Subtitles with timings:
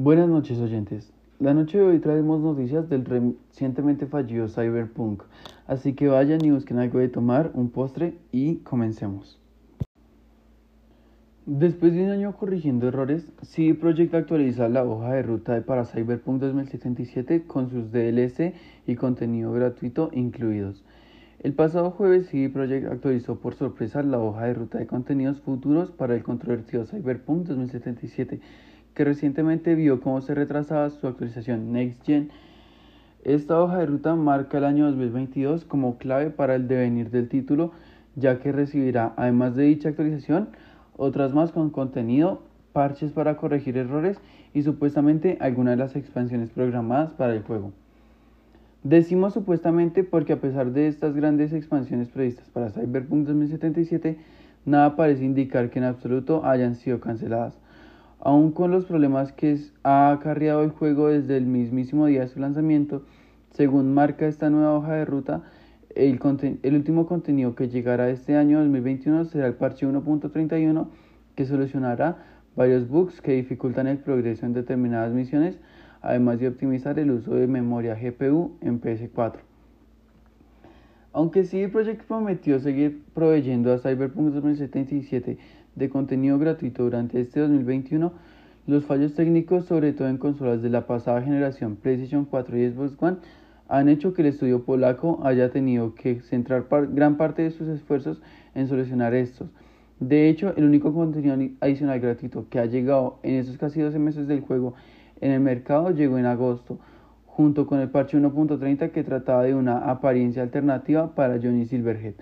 [0.00, 1.12] Buenas noches oyentes.
[1.40, 5.24] La noche de hoy traemos noticias del recientemente fallido Cyberpunk,
[5.66, 9.40] así que vayan y busquen algo de tomar, un postre y comencemos.
[11.46, 16.42] Después de un año corrigiendo errores, CD Projekt actualiza la hoja de ruta para Cyberpunk
[16.42, 18.54] 2077 con sus DLC
[18.86, 20.84] y contenido gratuito incluidos.
[21.40, 25.90] El pasado jueves CD Projekt actualizó por sorpresa la hoja de ruta de contenidos futuros
[25.90, 28.40] para el controvertido Cyberpunk 2077,
[28.98, 32.30] que recientemente vio cómo se retrasaba su actualización Next Gen.
[33.22, 37.70] Esta hoja de ruta marca el año 2022 como clave para el devenir del título,
[38.16, 40.48] ya que recibirá, además de dicha actualización,
[40.96, 42.42] otras más con contenido,
[42.72, 44.18] parches para corregir errores
[44.52, 47.70] y supuestamente algunas de las expansiones programadas para el juego.
[48.82, 54.18] Decimos supuestamente porque a pesar de estas grandes expansiones previstas para Cyberpunk 2077,
[54.66, 57.56] nada parece indicar que en absoluto hayan sido canceladas.
[58.20, 62.40] Aún con los problemas que ha acarreado el juego desde el mismísimo día de su
[62.40, 63.02] lanzamiento,
[63.50, 65.42] según marca esta nueva hoja de ruta,
[65.94, 66.20] el,
[66.62, 70.88] el, último contenido que llegará este año 2021 será el parche 1.31
[71.34, 72.18] que solucionará
[72.56, 75.58] varios bugs que dificultan el progreso en determinadas misiones,
[76.02, 79.36] además de optimizar el uso de memoria GPU en PS4.
[81.18, 85.36] Aunque CD Projekt prometió seguir proveyendo a Cyberpunk 2077
[85.74, 88.12] de contenido gratuito durante este 2021,
[88.68, 92.92] los fallos técnicos, sobre todo en consolas de la pasada generación PlayStation 4 y Xbox
[93.00, 93.16] One,
[93.66, 98.22] han hecho que el estudio polaco haya tenido que centrar gran parte de sus esfuerzos
[98.54, 99.48] en solucionar estos.
[99.98, 104.28] De hecho, el único contenido adicional gratuito que ha llegado en esos casi 12 meses
[104.28, 104.74] del juego
[105.20, 106.78] en el mercado llegó en agosto,
[107.38, 112.14] junto con el parche 1.30 que trataba de una apariencia alternativa para Johnny Silverhead,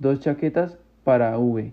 [0.00, 1.72] dos chaquetas para V,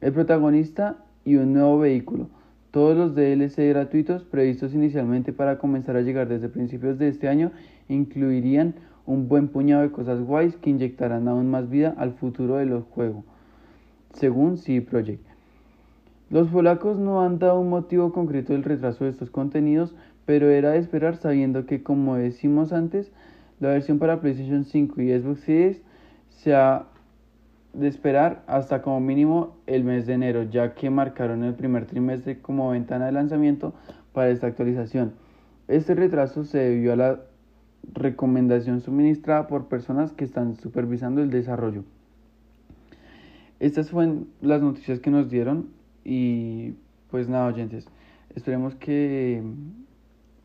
[0.00, 2.30] el protagonista y un nuevo vehículo.
[2.70, 7.52] Todos los DLC gratuitos previstos inicialmente para comenzar a llegar desde principios de este año
[7.90, 8.72] incluirían
[9.04, 12.84] un buen puñado de cosas guays que inyectarán aún más vida al futuro de los
[12.84, 13.22] juegos,
[14.14, 15.26] según CD Projekt.
[16.30, 19.94] Los polacos no han dado un motivo concreto del retraso de estos contenidos,
[20.28, 23.10] pero era de esperar sabiendo que, como decimos antes,
[23.60, 25.80] la versión para PlayStation 5 y Xbox Series
[26.28, 26.84] se ha
[27.72, 32.42] de esperar hasta como mínimo el mes de enero, ya que marcaron el primer trimestre
[32.42, 33.72] como ventana de lanzamiento
[34.12, 35.14] para esta actualización.
[35.66, 37.20] Este retraso se debió a la
[37.94, 41.84] recomendación suministrada por personas que están supervisando el desarrollo.
[43.60, 45.70] Estas fueron las noticias que nos dieron
[46.04, 46.74] y
[47.10, 47.88] pues nada oyentes,
[48.34, 49.42] esperemos que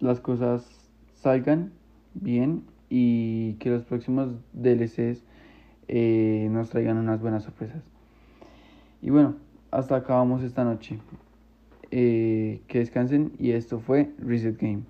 [0.03, 0.67] las cosas
[1.15, 1.71] salgan
[2.13, 5.23] bien y que los próximos DLCs
[5.87, 7.81] eh, nos traigan unas buenas sorpresas.
[9.01, 9.35] Y bueno,
[9.71, 10.99] hasta acá vamos esta noche.
[11.91, 14.81] Eh, que descansen y esto fue Reset Game.